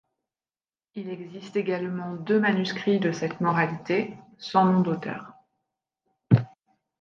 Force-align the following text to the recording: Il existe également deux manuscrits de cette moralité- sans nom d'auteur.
Il 0.95 1.11
existe 1.11 1.55
également 1.57 2.13
deux 2.15 2.39
manuscrits 2.39 2.99
de 2.99 3.11
cette 3.11 3.39
moralité- 3.39 4.17
sans 4.39 4.65
nom 4.65 4.81
d'auteur. 4.81 5.33